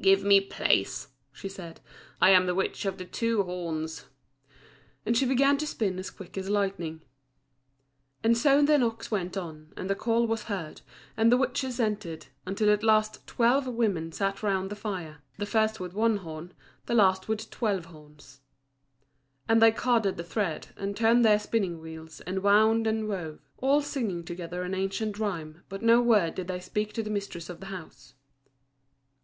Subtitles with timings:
[0.00, 1.80] "Give me place," she said,
[2.20, 4.04] "I am the Witch of the two Horns,"
[5.04, 7.00] and she began to spin as quick as lightning.
[8.22, 10.82] And so the knocks went on, and the call was heard,
[11.16, 15.80] and the witches entered, until at last twelve women sat round the fire the first
[15.80, 16.54] with one horn,
[16.86, 18.42] the last with twelve horns.
[19.48, 23.40] And they carded the thread, and turned their spinning wheels, and wound and wove.
[23.58, 27.50] All singing together an ancient rhyme, but no word did they speak to the mistress
[27.50, 28.14] of the house.